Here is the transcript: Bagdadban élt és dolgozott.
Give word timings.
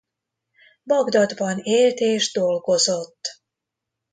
Bagdadban 0.83 1.57
élt 1.59 1.99
és 1.99 2.31
dolgozott. 2.33 3.41